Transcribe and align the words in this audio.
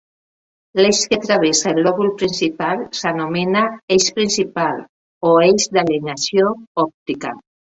L'eix 0.79 1.01
que 1.11 1.19
travessa 1.25 1.73
el 1.73 1.81
lòbul 1.87 2.09
principal 2.21 2.81
s'anomena 3.01 3.63
"eix 3.97 4.09
principal" 4.17 4.83
o 5.33 5.37
"eix 5.51 5.71
d'alineació 5.77 6.53
òptica". 6.87 7.37